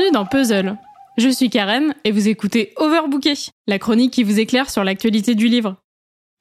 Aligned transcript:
Bienvenue 0.00 0.14
dans 0.14 0.24
Puzzle. 0.24 0.78
Je 1.18 1.28
suis 1.28 1.50
Karen 1.50 1.94
et 2.04 2.10
vous 2.10 2.26
écoutez 2.26 2.72
Overbooké, 2.76 3.34
la 3.66 3.78
chronique 3.78 4.14
qui 4.14 4.22
vous 4.22 4.40
éclaire 4.40 4.70
sur 4.70 4.82
l'actualité 4.82 5.34
du 5.34 5.46
livre. 5.46 5.76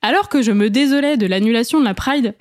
Alors 0.02 0.30
que 0.30 0.42
je 0.42 0.54
me 0.54 0.70
désolais 0.70 1.18
de 1.18 1.28
l'annulation 1.28 1.82
de 1.82 1.84
la 1.84 1.94
Pride, 1.94 2.38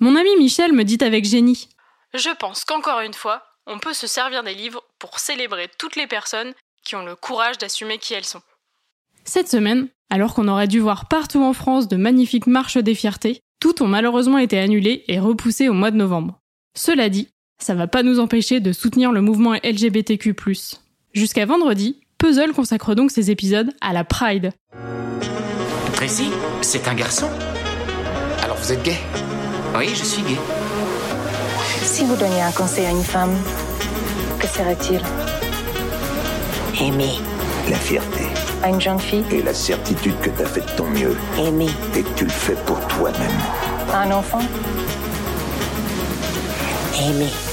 mon 0.00 0.16
ami 0.16 0.34
Michel 0.38 0.72
me 0.72 0.84
dit 0.84 0.96
avec 1.02 1.26
génie 1.26 1.68
Je 2.14 2.30
pense 2.38 2.64
qu'encore 2.64 3.00
une 3.00 3.12
fois, 3.12 3.42
on 3.66 3.78
peut 3.78 3.92
se 3.92 4.06
servir 4.06 4.42
des 4.44 4.54
livres 4.54 4.82
pour 4.98 5.18
célébrer 5.18 5.68
toutes 5.78 5.96
les 5.96 6.06
personnes 6.06 6.54
qui 6.84 6.96
ont 6.96 7.04
le 7.04 7.16
courage 7.16 7.58
d'assumer 7.58 7.98
qui 7.98 8.14
elles 8.14 8.24
sont. 8.24 8.40
Cette 9.24 9.50
semaine, 9.50 9.88
alors 10.08 10.32
qu'on 10.32 10.48
aurait 10.48 10.68
dû 10.68 10.80
voir 10.80 11.06
partout 11.06 11.42
en 11.42 11.52
France 11.52 11.86
de 11.86 11.96
magnifiques 11.96 12.46
marches 12.46 12.78
des 12.78 12.94
fiertés, 12.94 13.42
toutes 13.60 13.82
ont 13.82 13.88
malheureusement 13.88 14.38
été 14.38 14.58
annulées 14.58 15.04
et 15.08 15.20
repoussées 15.20 15.68
au 15.68 15.74
mois 15.74 15.90
de 15.90 15.98
novembre. 15.98 16.40
Cela 16.74 17.10
dit, 17.10 17.28
ça 17.62 17.74
va 17.74 17.86
pas 17.86 18.02
nous 18.02 18.18
empêcher 18.18 18.60
de 18.60 18.72
soutenir 18.72 19.12
le 19.12 19.20
mouvement 19.20 19.54
LGBTQ+. 19.54 20.34
Jusqu'à 21.14 21.46
vendredi, 21.46 22.00
Puzzle 22.18 22.52
consacre 22.52 22.94
donc 22.94 23.10
ses 23.10 23.30
épisodes 23.30 23.70
à 23.80 23.92
la 23.92 24.04
Pride. 24.04 24.50
Tracy, 25.94 26.30
c'est 26.60 26.88
un 26.88 26.94
garçon 26.94 27.28
Alors 28.42 28.56
vous 28.56 28.72
êtes 28.72 28.82
gay? 28.82 28.98
Oui, 29.76 29.88
je 29.94 30.04
suis 30.04 30.22
gay. 30.22 30.36
Si 31.82 32.04
vous 32.04 32.16
donniez 32.16 32.42
un 32.42 32.50
conseil 32.50 32.86
à 32.86 32.90
une 32.90 33.04
femme, 33.04 33.34
que 34.40 34.46
serait-il? 34.48 35.00
Aimer. 36.80 37.12
La 37.70 37.76
fierté. 37.76 38.24
À 38.62 38.70
une 38.70 38.80
jeune 38.80 38.98
fille? 38.98 39.24
Et 39.30 39.42
la 39.42 39.54
certitude 39.54 40.18
que 40.20 40.30
t'as 40.30 40.46
fait 40.46 40.62
de 40.62 40.76
ton 40.76 40.86
mieux. 40.90 41.16
Aimer. 41.38 41.70
Et 41.96 42.02
que 42.02 42.14
tu 42.16 42.24
le 42.24 42.30
fais 42.30 42.56
pour 42.66 42.80
toi-même. 42.88 43.38
À 43.92 44.02
un 44.02 44.10
enfant? 44.10 44.42
Aimer. 46.98 47.51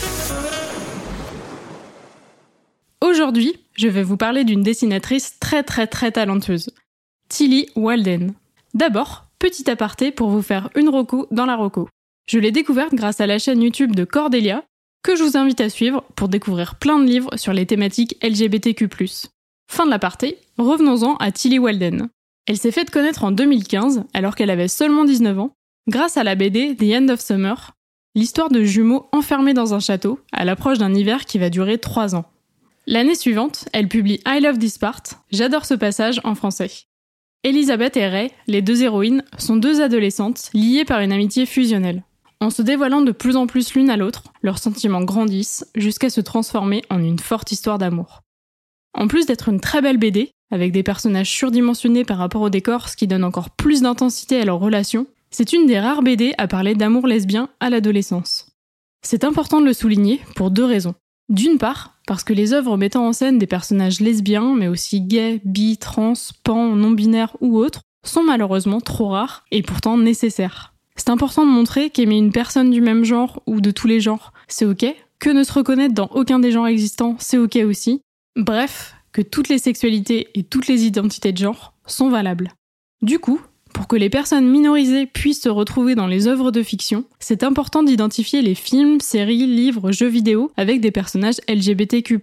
Aujourd'hui, 3.19 3.57
je 3.73 3.89
vais 3.89 4.01
vous 4.01 4.15
parler 4.15 4.45
d'une 4.45 4.63
dessinatrice 4.63 5.39
très 5.41 5.61
très 5.61 5.87
très 5.87 6.09
talentueuse, 6.09 6.69
Tilly 7.27 7.67
Walden. 7.75 8.33
D'abord, 8.73 9.25
petit 9.39 9.69
aparté 9.69 10.11
pour 10.11 10.29
vous 10.29 10.41
faire 10.41 10.69
une 10.73 10.87
roco 10.87 11.27
dans 11.29 11.45
la 11.45 11.57
roco. 11.57 11.89
Je 12.29 12.39
l'ai 12.39 12.53
découverte 12.53 12.95
grâce 12.95 13.19
à 13.19 13.27
la 13.27 13.37
chaîne 13.37 13.61
YouTube 13.61 13.93
de 13.93 14.05
Cordelia, 14.05 14.63
que 15.03 15.17
je 15.17 15.23
vous 15.23 15.35
invite 15.35 15.59
à 15.59 15.67
suivre 15.67 16.05
pour 16.15 16.29
découvrir 16.29 16.75
plein 16.75 16.97
de 16.97 17.09
livres 17.09 17.35
sur 17.35 17.51
les 17.51 17.65
thématiques 17.65 18.15
LGBTQ+. 18.23 18.87
Fin 19.69 19.85
de 19.85 19.91
l'aparté, 19.91 20.37
revenons-en 20.57 21.17
à 21.17 21.33
Tilly 21.33 21.59
Walden. 21.59 22.07
Elle 22.47 22.57
s'est 22.57 22.71
faite 22.71 22.89
connaître 22.89 23.25
en 23.25 23.31
2015, 23.31 24.05
alors 24.13 24.33
qu'elle 24.33 24.49
avait 24.49 24.69
seulement 24.69 25.03
19 25.03 25.39
ans, 25.39 25.51
grâce 25.89 26.15
à 26.15 26.23
la 26.23 26.35
BD 26.35 26.73
The 26.73 26.95
End 26.95 27.09
of 27.09 27.19
Summer, 27.19 27.71
l'histoire 28.15 28.47
de 28.47 28.63
jumeaux 28.63 29.09
enfermés 29.11 29.53
dans 29.53 29.73
un 29.73 29.81
château, 29.81 30.21
à 30.31 30.45
l'approche 30.45 30.77
d'un 30.77 30.93
hiver 30.93 31.25
qui 31.25 31.37
va 31.37 31.49
durer 31.49 31.79
3 31.79 32.15
ans. 32.15 32.23
L'année 32.91 33.13
suivante, 33.13 33.69
elle 33.71 33.87
publie 33.87 34.19
I 34.25 34.39
Love 34.41 34.57
This 34.57 34.79
Part, 34.79 35.03
j'adore 35.29 35.65
ce 35.65 35.75
passage 35.75 36.19
en 36.23 36.33
français. 36.33 36.71
Elisabeth 37.43 37.95
et 37.97 38.07
Ray, 38.07 38.31
les 38.47 38.63
deux 38.63 38.81
héroïnes, 38.81 39.23
sont 39.37 39.57
deux 39.57 39.79
adolescentes 39.79 40.49
liées 40.55 40.85
par 40.85 40.99
une 40.99 41.11
amitié 41.11 41.45
fusionnelle. 41.45 42.03
En 42.39 42.49
se 42.49 42.63
dévoilant 42.63 43.01
de 43.01 43.11
plus 43.11 43.35
en 43.35 43.45
plus 43.45 43.75
l'une 43.75 43.91
à 43.91 43.95
l'autre, 43.95 44.23
leurs 44.41 44.57
sentiments 44.57 45.03
grandissent 45.03 45.67
jusqu'à 45.75 46.09
se 46.09 46.19
transformer 46.19 46.81
en 46.89 46.97
une 46.97 47.19
forte 47.19 47.51
histoire 47.51 47.77
d'amour. 47.77 48.23
En 48.95 49.07
plus 49.07 49.27
d'être 49.27 49.49
une 49.49 49.61
très 49.61 49.83
belle 49.83 49.99
BD, 49.99 50.31
avec 50.49 50.71
des 50.71 50.81
personnages 50.81 51.29
surdimensionnés 51.29 52.05
par 52.05 52.17
rapport 52.17 52.41
au 52.41 52.49
décor, 52.49 52.89
ce 52.89 52.97
qui 52.97 53.05
donne 53.05 53.23
encore 53.23 53.51
plus 53.51 53.83
d'intensité 53.83 54.41
à 54.41 54.45
leur 54.45 54.57
relation, 54.57 55.05
c'est 55.29 55.53
une 55.53 55.67
des 55.67 55.79
rares 55.79 56.01
BD 56.01 56.33
à 56.39 56.47
parler 56.47 56.73
d'amour 56.73 57.05
lesbien 57.05 57.49
à 57.59 57.69
l'adolescence. 57.69 58.47
C'est 59.03 59.25
important 59.25 59.61
de 59.61 59.67
le 59.67 59.73
souligner 59.73 60.21
pour 60.35 60.49
deux 60.49 60.65
raisons. 60.65 60.95
D'une 61.29 61.59
part, 61.59 61.93
parce 62.07 62.23
que 62.23 62.33
les 62.33 62.53
œuvres 62.53 62.75
mettant 62.75 63.07
en 63.07 63.13
scène 63.13 63.37
des 63.37 63.45
personnages 63.45 63.99
lesbiens, 63.99 64.55
mais 64.55 64.67
aussi 64.67 65.01
gays, 65.01 65.41
bi, 65.45 65.77
trans, 65.77 66.13
pan, 66.43 66.75
non-binaires 66.75 67.37
ou 67.39 67.57
autres, 67.57 67.81
sont 68.03 68.23
malheureusement 68.23 68.81
trop 68.81 69.09
rares 69.09 69.45
et 69.51 69.61
pourtant 69.61 69.97
nécessaires. 69.97 70.73
C'est 70.95 71.11
important 71.11 71.45
de 71.45 71.51
montrer 71.51 71.91
qu'aimer 71.91 72.17
une 72.17 72.31
personne 72.31 72.71
du 72.71 72.81
même 72.81 73.03
genre 73.03 73.43
ou 73.45 73.61
de 73.61 73.71
tous 73.71 73.87
les 73.87 73.99
genres, 73.99 74.33
c'est 74.47 74.65
ok, 74.65 74.85
que 75.19 75.29
ne 75.29 75.43
se 75.43 75.53
reconnaître 75.53 75.93
dans 75.93 76.07
aucun 76.07 76.39
des 76.39 76.51
genres 76.51 76.67
existants, 76.67 77.15
c'est 77.19 77.37
ok 77.37 77.57
aussi. 77.65 78.01
Bref, 78.35 78.95
que 79.11 79.21
toutes 79.21 79.49
les 79.49 79.59
sexualités 79.59 80.29
et 80.33 80.43
toutes 80.43 80.67
les 80.67 80.85
identités 80.85 81.31
de 81.31 81.37
genre 81.37 81.73
sont 81.85 82.09
valables. 82.09 82.53
Du 83.01 83.19
coup, 83.19 83.39
pour 83.73 83.87
que 83.87 83.95
les 83.95 84.09
personnes 84.09 84.47
minorisées 84.47 85.05
puissent 85.05 85.41
se 85.41 85.49
retrouver 85.49 85.95
dans 85.95 86.07
les 86.07 86.27
œuvres 86.27 86.52
de 86.52 86.63
fiction, 86.63 87.05
c'est 87.19 87.43
important 87.43 87.83
d'identifier 87.83 88.41
les 88.41 88.55
films, 88.55 88.99
séries, 88.99 89.47
livres, 89.47 89.91
jeux 89.91 90.07
vidéo 90.07 90.52
avec 90.57 90.81
des 90.81 90.91
personnages 90.91 91.39
LGBTQ+. 91.47 92.19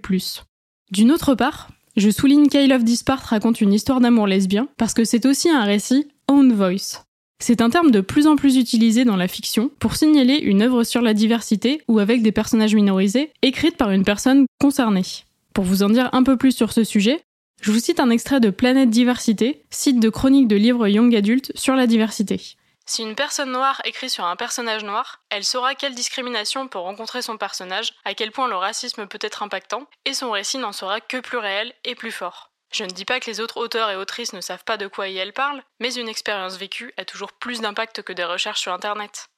D'une 0.91 1.13
autre 1.13 1.35
part, 1.35 1.69
je 1.97 2.11
souligne 2.11 2.49
qu'I 2.49 2.67
Love 2.67 2.85
Dispart 2.85 3.23
raconte 3.23 3.61
une 3.61 3.73
histoire 3.73 4.01
d'amour 4.01 4.27
lesbien 4.27 4.69
parce 4.77 4.95
que 4.95 5.05
c'est 5.05 5.27
aussi 5.27 5.49
un 5.49 5.65
récit 5.65 6.09
own 6.29 6.53
voice. 6.53 7.05
C'est 7.39 7.61
un 7.61 7.71
terme 7.71 7.91
de 7.91 8.01
plus 8.01 8.27
en 8.27 8.37
plus 8.37 8.57
utilisé 8.57 9.05
dans 9.05 9.17
la 9.17 9.29
fiction 9.29 9.71
pour 9.79 9.97
signaler 9.97 10.37
une 10.37 10.63
œuvre 10.63 10.85
sur 10.85 11.03
la 11.03 11.15
diversité 11.15 11.83
ou 11.87 11.99
avec 11.99 12.23
des 12.23 12.33
personnages 12.33 12.75
minorisés 12.75 13.31
écrite 13.43 13.77
par 13.77 13.91
une 13.91 14.05
personne 14.05 14.47
concernée. 14.59 15.05
Pour 15.53 15.65
vous 15.65 15.83
en 15.83 15.91
dire 15.91 16.09
un 16.13 16.23
peu 16.23 16.37
plus 16.37 16.53
sur 16.53 16.73
ce 16.73 16.85
sujet, 16.85 17.23
je 17.61 17.73
vous 17.73 17.81
cite 17.81 18.01
un 18.01 18.11
extrait 18.11 18.41
de 18.41 18.51
Planète 18.51 18.91
Diversité, 18.91 19.65
site 19.71 20.01
de 20.01 20.09
chronique 20.09 20.49
de 20.49 20.57
livres 20.57 20.89
young 20.89 21.15
adultes 21.15 21.53
sur 21.57 21.75
la 21.75 21.87
diversité. 21.87 22.57
Si 22.89 23.03
une 23.03 23.17
personne 23.17 23.51
noire 23.51 23.83
écrit 23.85 24.09
sur 24.09 24.25
un 24.25 24.37
personnage 24.37 24.85
noir, 24.85 25.21
elle 25.31 25.45
saura 25.45 25.75
quelle 25.75 25.97
discrimination 25.97 26.69
peut 26.69 26.79
rencontrer 26.79 27.21
son 27.21 27.37
personnage, 27.37 27.93
à 28.05 28.15
quel 28.15 28.31
point 28.31 28.47
le 28.47 28.55
racisme 28.55 29.09
peut 29.09 29.19
être 29.21 29.43
impactant, 29.43 29.89
et 30.05 30.15
son 30.15 30.31
récit 30.31 30.59
n'en 30.59 30.73
sera 30.73 31.01
que 31.01 31.19
plus 31.19 31.39
réel 31.39 31.73
et 31.85 31.97
plus 31.97 32.13
fort. 32.13 32.53
Je 32.73 32.85
ne 32.85 32.91
dis 32.91 33.05
pas 33.05 33.19
que 33.19 33.29
les 33.29 33.41
autres 33.41 33.57
auteurs 33.57 33.91
et 33.91 33.97
autrices 33.97 34.33
ne 34.33 34.41
savent 34.41 34.65
pas 34.65 34.77
de 34.77 34.87
quoi 34.87 35.09
elles 35.09 35.33
parlent, 35.33 35.65
mais 35.81 35.95
une 35.95 36.09
expérience 36.09 36.59
vécue 36.59 36.93
a 36.97 37.05
toujours 37.05 37.33
plus 37.33 37.61
d'impact 37.61 38.03
que 38.03 38.13
des 38.13 38.25
recherches 38.25 38.61
sur 38.61 38.73
Internet. 38.73 39.29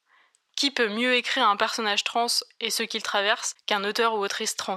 Qui 0.56 0.70
peut 0.70 0.88
mieux 0.88 1.14
écrire 1.14 1.48
un 1.48 1.56
personnage 1.56 2.04
trans 2.04 2.26
et 2.60 2.70
ce 2.70 2.82
qu'il 2.82 3.02
traverse 3.02 3.54
qu'un 3.66 3.84
auteur 3.84 4.14
ou 4.14 4.18
autrice 4.18 4.56
trans? 4.56 4.76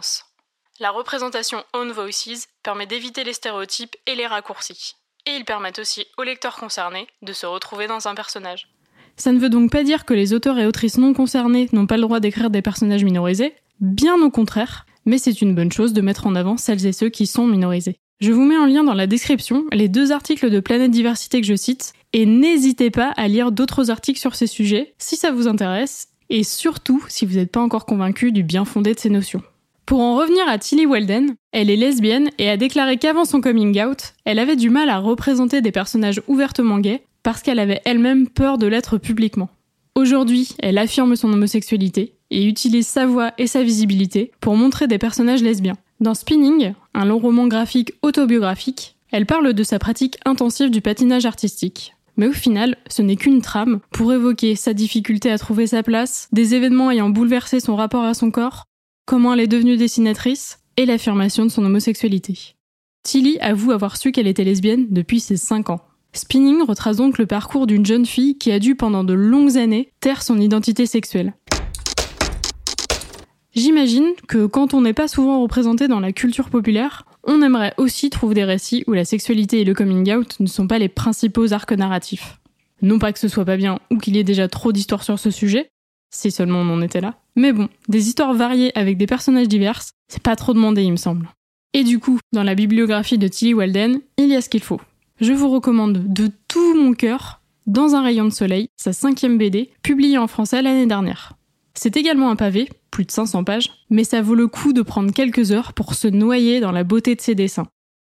La 0.81 0.89
représentation 0.89 1.59
Own 1.75 1.91
Voices 1.91 2.47
permet 2.63 2.87
d'éviter 2.87 3.23
les 3.23 3.33
stéréotypes 3.33 3.95
et 4.07 4.15
les 4.15 4.25
raccourcis. 4.25 4.95
Et 5.27 5.35
ils 5.37 5.45
permettent 5.45 5.77
aussi 5.77 6.07
aux 6.17 6.23
lecteurs 6.23 6.55
concernés 6.55 7.05
de 7.21 7.33
se 7.33 7.45
retrouver 7.45 7.85
dans 7.85 8.07
un 8.07 8.15
personnage. 8.15 8.67
Ça 9.15 9.31
ne 9.31 9.37
veut 9.37 9.51
donc 9.51 9.71
pas 9.71 9.83
dire 9.83 10.05
que 10.05 10.15
les 10.15 10.33
auteurs 10.33 10.57
et 10.57 10.65
autrices 10.65 10.97
non 10.97 11.13
concernés 11.13 11.69
n'ont 11.71 11.85
pas 11.85 11.97
le 11.97 12.01
droit 12.01 12.19
d'écrire 12.19 12.49
des 12.49 12.63
personnages 12.63 13.03
minorisés, 13.03 13.53
bien 13.79 14.19
au 14.23 14.31
contraire, 14.31 14.87
mais 15.05 15.19
c'est 15.19 15.43
une 15.43 15.53
bonne 15.53 15.71
chose 15.71 15.93
de 15.93 16.01
mettre 16.01 16.25
en 16.25 16.33
avant 16.33 16.57
celles 16.57 16.87
et 16.87 16.93
ceux 16.93 17.09
qui 17.09 17.27
sont 17.27 17.45
minorisés. 17.45 17.97
Je 18.19 18.31
vous 18.31 18.43
mets 18.43 18.57
en 18.57 18.65
lien 18.65 18.83
dans 18.83 18.95
la 18.95 19.05
description 19.05 19.65
les 19.71 19.87
deux 19.87 20.11
articles 20.11 20.49
de 20.49 20.59
Planète 20.59 20.89
Diversité 20.89 21.41
que 21.41 21.47
je 21.47 21.55
cite, 21.55 21.93
et 22.11 22.25
n'hésitez 22.25 22.89
pas 22.89 23.13
à 23.17 23.27
lire 23.27 23.51
d'autres 23.51 23.91
articles 23.91 24.19
sur 24.19 24.33
ces 24.33 24.47
sujets 24.47 24.95
si 24.97 25.15
ça 25.15 25.31
vous 25.31 25.47
intéresse, 25.47 26.07
et 26.31 26.43
surtout 26.43 27.05
si 27.07 27.27
vous 27.27 27.35
n'êtes 27.35 27.51
pas 27.51 27.61
encore 27.61 27.85
convaincu 27.85 28.31
du 28.31 28.41
bien 28.41 28.65
fondé 28.65 28.95
de 28.95 28.99
ces 28.99 29.11
notions. 29.11 29.43
Pour 29.85 29.99
en 29.99 30.15
revenir 30.15 30.47
à 30.47 30.57
Tilly 30.57 30.85
Walden, 30.85 31.35
elle 31.51 31.69
est 31.69 31.75
lesbienne 31.75 32.29
et 32.37 32.49
a 32.49 32.57
déclaré 32.57 32.97
qu'avant 32.97 33.25
son 33.25 33.41
coming 33.41 33.81
out, 33.83 34.13
elle 34.25 34.39
avait 34.39 34.55
du 34.55 34.69
mal 34.69 34.89
à 34.89 34.99
représenter 34.99 35.61
des 35.61 35.71
personnages 35.71 36.21
ouvertement 36.27 36.79
gays 36.79 37.03
parce 37.23 37.41
qu'elle 37.41 37.59
avait 37.59 37.81
elle-même 37.85 38.27
peur 38.27 38.57
de 38.57 38.67
l'être 38.67 38.97
publiquement. 38.97 39.49
Aujourd'hui, 39.95 40.55
elle 40.59 40.77
affirme 40.77 41.15
son 41.15 41.33
homosexualité 41.33 42.15
et 42.29 42.45
utilise 42.45 42.87
sa 42.87 43.05
voix 43.05 43.33
et 43.37 43.47
sa 43.47 43.63
visibilité 43.63 44.31
pour 44.39 44.55
montrer 44.55 44.87
des 44.87 44.97
personnages 44.97 45.43
lesbiens. 45.43 45.77
Dans 45.99 46.13
Spinning, 46.13 46.73
un 46.93 47.05
long 47.05 47.19
roman 47.19 47.47
graphique 47.47 47.93
autobiographique, 48.01 48.95
elle 49.11 49.25
parle 49.25 49.53
de 49.53 49.63
sa 49.63 49.77
pratique 49.77 50.17
intensive 50.25 50.71
du 50.71 50.81
patinage 50.81 51.25
artistique. 51.25 51.93
Mais 52.17 52.27
au 52.27 52.33
final, 52.33 52.77
ce 52.87 53.01
n'est 53.01 53.15
qu'une 53.17 53.41
trame 53.41 53.79
pour 53.91 54.13
évoquer 54.13 54.55
sa 54.55 54.73
difficulté 54.73 55.31
à 55.31 55.37
trouver 55.37 55.67
sa 55.67 55.83
place, 55.83 56.27
des 56.31 56.55
événements 56.55 56.91
ayant 56.91 57.09
bouleversé 57.09 57.59
son 57.59 57.75
rapport 57.75 58.03
à 58.03 58.13
son 58.13 58.31
corps, 58.31 58.65
comment 59.11 59.33
elle 59.33 59.41
est 59.41 59.47
devenue 59.47 59.75
dessinatrice 59.75 60.59
et 60.77 60.85
l'affirmation 60.85 61.45
de 61.45 61.51
son 61.51 61.65
homosexualité. 61.65 62.55
Tilly 63.03 63.37
avoue 63.39 63.73
avoir 63.73 63.97
su 63.97 64.13
qu'elle 64.13 64.25
était 64.25 64.45
lesbienne 64.45 64.87
depuis 64.89 65.19
ses 65.19 65.35
5 65.35 65.69
ans. 65.69 65.81
Spinning 66.13 66.61
retrace 66.61 66.95
donc 66.95 67.17
le 67.17 67.25
parcours 67.25 67.67
d'une 67.67 67.85
jeune 67.85 68.05
fille 68.05 68.37
qui 68.37 68.53
a 68.53 68.59
dû 68.59 68.75
pendant 68.75 69.03
de 69.03 69.11
longues 69.11 69.57
années 69.57 69.89
taire 69.99 70.23
son 70.23 70.39
identité 70.39 70.85
sexuelle. 70.85 71.33
J'imagine 73.53 74.13
que 74.29 74.45
quand 74.45 74.73
on 74.73 74.79
n'est 74.79 74.93
pas 74.93 75.09
souvent 75.09 75.41
représenté 75.41 75.89
dans 75.89 75.99
la 75.99 76.13
culture 76.13 76.49
populaire, 76.49 77.03
on 77.25 77.41
aimerait 77.41 77.73
aussi 77.75 78.11
trouver 78.11 78.35
des 78.35 78.45
récits 78.45 78.85
où 78.87 78.93
la 78.93 79.03
sexualité 79.03 79.59
et 79.59 79.65
le 79.65 79.73
coming 79.73 80.09
out 80.13 80.39
ne 80.39 80.47
sont 80.47 80.67
pas 80.67 80.79
les 80.79 80.87
principaux 80.87 81.51
arcs 81.51 81.73
narratifs. 81.73 82.39
Non 82.81 82.97
pas 82.97 83.11
que 83.11 83.19
ce 83.19 83.27
soit 83.27 83.43
pas 83.43 83.57
bien 83.57 83.79
ou 83.91 83.97
qu'il 83.97 84.15
y 84.15 84.19
ait 84.19 84.23
déjà 84.23 84.47
trop 84.47 84.71
d'histoires 84.71 85.03
sur 85.03 85.19
ce 85.19 85.31
sujet, 85.31 85.70
si 86.11 86.31
seulement 86.31 86.59
on 86.59 86.69
en 86.69 86.81
était 86.81 87.01
là. 87.01 87.15
Mais 87.35 87.53
bon, 87.53 87.69
des 87.87 88.07
histoires 88.07 88.33
variées 88.33 88.77
avec 88.77 88.97
des 88.97 89.07
personnages 89.07 89.47
divers, 89.47 89.81
c'est 90.07 90.21
pas 90.21 90.35
trop 90.35 90.53
demandé 90.53 90.83
il 90.83 90.91
me 90.91 90.97
semble. 90.97 91.29
Et 91.73 91.83
du 91.83 91.99
coup, 91.99 92.19
dans 92.33 92.43
la 92.43 92.55
bibliographie 92.55 93.17
de 93.17 93.27
Tilly 93.27 93.53
Walden, 93.53 94.01
il 94.17 94.27
y 94.27 94.35
a 94.35 94.41
ce 94.41 94.49
qu'il 94.49 94.61
faut. 94.61 94.81
Je 95.21 95.33
vous 95.33 95.49
recommande 95.49 96.13
de 96.13 96.29
tout 96.47 96.75
mon 96.75 96.93
cœur 96.93 97.41
Dans 97.67 97.95
un 97.95 98.01
rayon 98.01 98.25
de 98.25 98.31
soleil, 98.31 98.69
sa 98.75 98.91
cinquième 98.91 99.37
BD, 99.37 99.69
publiée 99.83 100.17
en 100.17 100.27
français 100.27 100.61
l'année 100.61 100.87
dernière. 100.87 101.33
C'est 101.73 101.95
également 101.95 102.29
un 102.29 102.35
pavé, 102.35 102.67
plus 102.89 103.05
de 103.05 103.11
500 103.11 103.43
pages, 103.43 103.71
mais 103.89 104.03
ça 104.03 104.21
vaut 104.21 104.35
le 104.35 104.47
coup 104.47 104.73
de 104.73 104.81
prendre 104.81 105.13
quelques 105.13 105.51
heures 105.51 105.73
pour 105.73 105.93
se 105.93 106.07
noyer 106.07 106.59
dans 106.59 106.71
la 106.71 106.83
beauté 106.83 107.15
de 107.15 107.21
ses 107.21 107.35
dessins. 107.35 107.67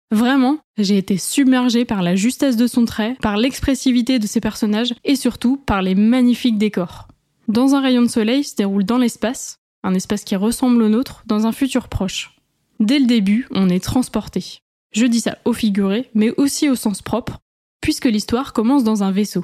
Vraiment, 0.09 0.59
j'ai 0.77 0.97
été 0.97 1.17
submergée 1.17 1.85
par 1.85 2.01
la 2.01 2.15
justesse 2.15 2.57
de 2.57 2.67
son 2.67 2.85
trait, 2.85 3.15
par 3.21 3.37
l'expressivité 3.37 4.19
de 4.19 4.27
ses 4.27 4.41
personnages 4.41 4.93
et 5.03 5.15
surtout 5.15 5.57
par 5.57 5.81
les 5.81 5.95
magnifiques 5.95 6.57
décors. 6.57 7.07
Dans 7.51 7.75
un 7.75 7.81
rayon 7.81 8.03
de 8.03 8.07
soleil 8.07 8.45
se 8.45 8.55
déroule 8.55 8.85
dans 8.85 8.97
l'espace, 8.97 9.59
un 9.83 9.93
espace 9.93 10.23
qui 10.23 10.37
ressemble 10.37 10.81
au 10.83 10.87
nôtre, 10.87 11.23
dans 11.25 11.45
un 11.47 11.51
futur 11.51 11.89
proche. 11.89 12.39
Dès 12.79 12.97
le 12.97 13.05
début, 13.05 13.45
on 13.51 13.67
est 13.67 13.83
transporté. 13.83 14.59
Je 14.93 15.05
dis 15.05 15.19
ça 15.19 15.37
au 15.43 15.51
figuré, 15.51 16.09
mais 16.13 16.31
aussi 16.37 16.69
au 16.69 16.75
sens 16.75 17.01
propre, 17.01 17.39
puisque 17.81 18.05
l'histoire 18.05 18.53
commence 18.53 18.85
dans 18.85 19.03
un 19.03 19.11
vaisseau. 19.11 19.43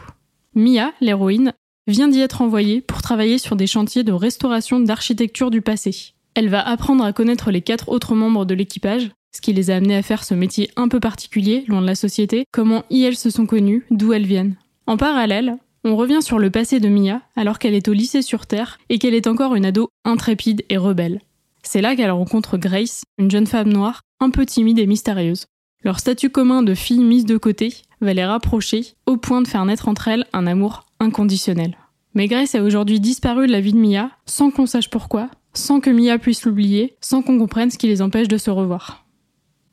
Mia, 0.55 0.93
l'héroïne, 1.01 1.51
vient 1.85 2.07
d'y 2.07 2.21
être 2.21 2.41
envoyée 2.41 2.79
pour 2.79 3.01
travailler 3.01 3.39
sur 3.39 3.57
des 3.57 3.67
chantiers 3.67 4.05
de 4.05 4.13
restauration 4.13 4.79
d'architecture 4.79 5.51
du 5.51 5.61
passé. 5.61 6.13
Elle 6.33 6.47
va 6.47 6.65
apprendre 6.65 7.03
à 7.03 7.11
connaître 7.11 7.51
les 7.51 7.61
quatre 7.61 7.89
autres 7.89 8.15
membres 8.15 8.45
de 8.45 8.53
l'équipage, 8.53 9.11
ce 9.35 9.41
qui 9.41 9.51
les 9.51 9.69
a 9.69 9.75
amenés 9.75 9.97
à 9.97 10.01
faire 10.01 10.23
ce 10.23 10.33
métier 10.33 10.71
un 10.77 10.87
peu 10.87 11.01
particulier, 11.01 11.65
loin 11.67 11.81
de 11.81 11.85
la 11.85 11.95
société, 11.95 12.45
comment 12.53 12.85
y 12.89 13.03
elles 13.03 13.17
se 13.17 13.29
sont 13.29 13.45
connues, 13.45 13.85
d'où 13.91 14.13
elles 14.13 14.25
viennent. 14.25 14.55
En 14.85 14.95
parallèle, 14.95 15.57
on 15.83 15.95
revient 15.95 16.21
sur 16.21 16.39
le 16.39 16.49
passé 16.49 16.79
de 16.79 16.89
Mia 16.89 17.21
alors 17.35 17.59
qu'elle 17.59 17.73
est 17.73 17.87
au 17.87 17.93
lycée 17.93 18.21
sur 18.21 18.45
Terre 18.45 18.77
et 18.89 18.99
qu'elle 18.99 19.13
est 19.13 19.27
encore 19.27 19.55
une 19.55 19.65
ado 19.65 19.89
intrépide 20.05 20.63
et 20.69 20.77
rebelle. 20.77 21.21
C'est 21.63 21.81
là 21.81 21.95
qu'elle 21.95 22.11
rencontre 22.11 22.57
Grace, 22.57 23.03
une 23.17 23.31
jeune 23.31 23.47
femme 23.47 23.71
noire, 23.71 24.01
un 24.19 24.29
peu 24.29 24.45
timide 24.45 24.79
et 24.79 24.87
mystérieuse. 24.87 25.45
Leur 25.83 25.99
statut 25.99 26.29
commun 26.29 26.63
de 26.63 26.73
fille 26.73 27.03
mise 27.03 27.25
de 27.25 27.37
côté 27.37 27.73
va 28.01 28.13
les 28.13 28.25
rapprocher 28.25 28.93
au 29.05 29.17
point 29.17 29.41
de 29.41 29.47
faire 29.47 29.65
naître 29.65 29.87
entre 29.87 30.07
elles 30.07 30.25
un 30.33 30.47
amour 30.47 30.85
inconditionnel. 30.99 31.77
Mais 32.13 32.27
Grace 32.27 32.55
a 32.55 32.63
aujourd'hui 32.63 32.99
disparu 32.99 33.47
de 33.47 33.51
la 33.51 33.61
vie 33.61 33.73
de 33.73 33.77
Mia 33.77 34.11
sans 34.25 34.49
qu'on 34.49 34.65
sache 34.65 34.89
pourquoi, 34.89 35.29
sans 35.53 35.79
que 35.79 35.89
Mia 35.89 36.17
puisse 36.17 36.45
l'oublier, 36.45 36.95
sans 37.01 37.21
qu'on 37.21 37.37
comprenne 37.37 37.69
ce 37.69 37.77
qui 37.77 37.87
les 37.87 38.01
empêche 38.01 38.27
de 38.27 38.37
se 38.37 38.49
revoir. 38.49 39.06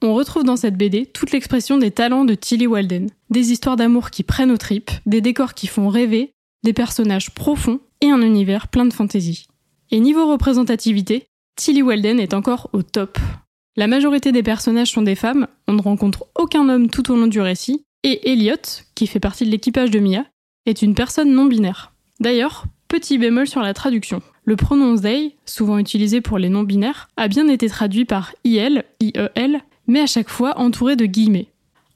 On 0.04 0.12
retrouve 0.12 0.44
dans 0.44 0.56
cette 0.56 0.76
BD 0.76 1.06
toute 1.06 1.32
l'expression 1.32 1.78
des 1.78 1.90
talents 1.90 2.26
de 2.26 2.34
Tilly 2.34 2.66
Walden. 2.66 3.08
Des 3.30 3.52
histoires 3.52 3.76
d'amour 3.76 4.10
qui 4.10 4.22
prennent 4.22 4.50
aux 4.50 4.58
tripes, 4.58 4.90
des 5.06 5.22
décors 5.22 5.54
qui 5.54 5.66
font 5.66 5.88
rêver, 5.88 6.32
des 6.62 6.74
personnages 6.74 7.32
profonds 7.32 7.80
et 8.02 8.10
un 8.10 8.20
univers 8.20 8.68
plein 8.68 8.84
de 8.84 8.92
fantaisie. 8.92 9.46
Et 9.90 10.00
niveau 10.00 10.30
représentativité, 10.30 11.24
Tilly 11.56 11.80
Walden 11.80 12.20
est 12.20 12.34
encore 12.34 12.68
au 12.74 12.82
top. 12.82 13.16
La 13.76 13.86
majorité 13.86 14.30
des 14.30 14.42
personnages 14.42 14.90
sont 14.90 15.00
des 15.00 15.14
femmes, 15.14 15.46
on 15.68 15.72
ne 15.72 15.80
rencontre 15.80 16.26
aucun 16.34 16.68
homme 16.68 16.90
tout 16.90 17.10
au 17.10 17.16
long 17.16 17.26
du 17.26 17.40
récit, 17.40 17.86
et 18.02 18.30
Elliot, 18.30 18.82
qui 18.94 19.06
fait 19.06 19.20
partie 19.20 19.46
de 19.46 19.50
l'équipage 19.50 19.90
de 19.90 20.00
Mia, 20.00 20.26
est 20.66 20.82
une 20.82 20.94
personne 20.94 21.32
non 21.32 21.46
binaire. 21.46 21.94
D'ailleurs, 22.20 22.66
petit 22.88 23.16
bémol 23.16 23.48
sur 23.48 23.62
la 23.62 23.72
traduction. 23.72 24.20
Le 24.44 24.56
pronom 24.56 24.98
they, 24.98 25.36
souvent 25.46 25.78
utilisé 25.78 26.20
pour 26.20 26.36
les 26.36 26.50
non 26.50 26.62
binaires, 26.62 27.08
a 27.16 27.26
bien 27.26 27.48
été 27.48 27.70
traduit 27.70 28.04
par 28.04 28.34
IL, 28.44 28.84
IEL, 29.00 29.62
mais 29.86 30.00
à 30.00 30.06
chaque 30.06 30.28
fois 30.28 30.58
entouré 30.58 30.96
de 30.96 31.06
guillemets. 31.06 31.48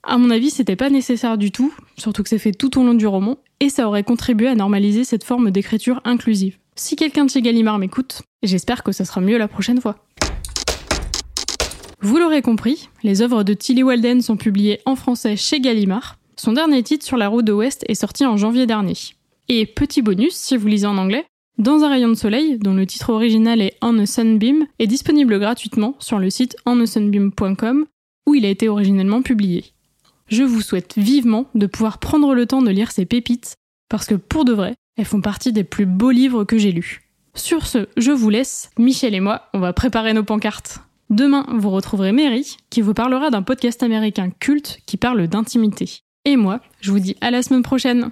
À 0.02 0.16
mon 0.16 0.30
avis, 0.30 0.50
c'était 0.50 0.76
pas 0.76 0.90
nécessaire 0.90 1.38
du 1.38 1.50
tout, 1.50 1.74
surtout 1.96 2.22
que 2.22 2.28
c'est 2.28 2.38
fait 2.38 2.52
tout 2.52 2.78
au 2.78 2.84
long 2.84 2.94
du 2.94 3.06
roman, 3.06 3.38
et 3.60 3.68
ça 3.68 3.88
aurait 3.88 4.04
contribué 4.04 4.48
à 4.48 4.54
normaliser 4.54 5.04
cette 5.04 5.24
forme 5.24 5.50
d'écriture 5.50 6.00
inclusive. 6.04 6.58
Si 6.76 6.96
quelqu'un 6.96 7.24
de 7.24 7.30
chez 7.30 7.42
Gallimard 7.42 7.78
m'écoute, 7.78 8.22
j'espère 8.42 8.82
que 8.82 8.92
ça 8.92 9.04
sera 9.04 9.20
mieux 9.20 9.38
la 9.38 9.48
prochaine 9.48 9.80
fois. 9.80 9.96
Vous 12.00 12.16
l'aurez 12.16 12.42
compris, 12.42 12.88
les 13.02 13.22
œuvres 13.22 13.42
de 13.42 13.54
Tilly 13.54 13.82
Walden 13.82 14.22
sont 14.22 14.36
publiées 14.36 14.80
en 14.86 14.94
français 14.94 15.34
chez 15.34 15.60
Gallimard. 15.60 16.16
Son 16.36 16.52
dernier 16.52 16.84
titre 16.84 17.04
sur 17.04 17.16
la 17.16 17.26
route 17.26 17.44
de 17.44 17.50
l'Ouest 17.50 17.84
est 17.88 17.96
sorti 17.96 18.24
en 18.24 18.36
janvier 18.36 18.66
dernier. 18.66 18.94
Et 19.48 19.66
petit 19.66 20.02
bonus, 20.02 20.34
si 20.34 20.56
vous 20.56 20.68
lisez 20.68 20.86
en 20.86 20.96
anglais, 20.96 21.26
Dans 21.58 21.82
un 21.82 21.88
rayon 21.88 22.08
de 22.08 22.14
soleil, 22.14 22.56
dont 22.56 22.74
le 22.74 22.86
titre 22.86 23.10
original 23.10 23.60
est 23.60 23.76
On 23.82 23.98
a 23.98 24.06
Sunbeam, 24.06 24.68
est 24.78 24.86
disponible 24.86 25.40
gratuitement 25.40 25.96
sur 25.98 26.20
le 26.20 26.30
site 26.30 26.56
onasunbeam.com 26.66 27.84
où 28.28 28.34
il 28.36 28.46
a 28.46 28.48
été 28.48 28.68
originellement 28.68 29.22
publié. 29.22 29.64
Je 30.28 30.44
vous 30.44 30.60
souhaite 30.60 30.96
vivement 30.96 31.46
de 31.56 31.66
pouvoir 31.66 31.98
prendre 31.98 32.32
le 32.32 32.46
temps 32.46 32.62
de 32.62 32.70
lire 32.70 32.92
ces 32.92 33.06
pépites, 33.06 33.56
parce 33.88 34.06
que 34.06 34.14
pour 34.14 34.44
de 34.44 34.52
vrai, 34.52 34.74
elles 34.96 35.04
font 35.04 35.20
partie 35.20 35.52
des 35.52 35.64
plus 35.64 35.86
beaux 35.86 36.12
livres 36.12 36.44
que 36.44 36.58
j'ai 36.58 36.70
lus. 36.70 37.08
Sur 37.34 37.66
ce, 37.66 37.88
je 37.96 38.12
vous 38.12 38.30
laisse, 38.30 38.70
Michel 38.78 39.14
et 39.14 39.20
moi, 39.20 39.48
on 39.52 39.58
va 39.58 39.72
préparer 39.72 40.12
nos 40.12 40.22
pancartes. 40.22 40.80
Demain, 41.10 41.44
vous 41.48 41.70
retrouverez 41.70 42.12
Mary, 42.12 42.56
qui 42.70 42.82
vous 42.82 42.94
parlera 42.94 43.30
d'un 43.30 43.42
podcast 43.42 43.82
américain 43.82 44.30
culte 44.30 44.78
qui 44.86 44.96
parle 44.96 45.26
d'intimité. 45.26 46.02
Et 46.24 46.36
moi, 46.36 46.60
je 46.80 46.92
vous 46.92 47.00
dis 47.00 47.16
à 47.20 47.32
la 47.32 47.42
semaine 47.42 47.62
prochaine 47.62 48.10